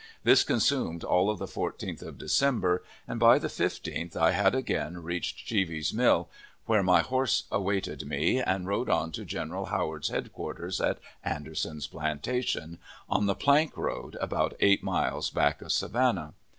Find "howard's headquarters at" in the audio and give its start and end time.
9.67-10.97